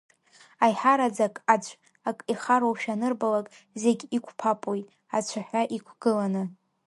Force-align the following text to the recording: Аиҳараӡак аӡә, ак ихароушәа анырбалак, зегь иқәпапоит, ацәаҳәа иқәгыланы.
Аиҳараӡак 0.65 1.35
аӡә, 1.53 1.71
ак 2.09 2.17
ихароушәа 2.33 2.93
анырбалак, 2.95 3.47
зегь 3.81 4.03
иқәпапоит, 4.17 4.87
ацәаҳәа 5.17 5.61
иқәгыланы. 5.77 6.43